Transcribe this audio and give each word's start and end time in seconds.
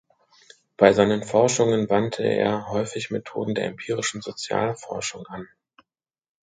Bei 0.77 0.93
seinen 0.93 1.21
Forschungen 1.23 1.87
wandte 1.87 2.23
er 2.23 2.69
häufig 2.69 3.11
Methoden 3.11 3.53
der 3.53 3.65
empirischen 3.67 4.21
Sozialforschung 4.23 5.27
an. 5.27 5.47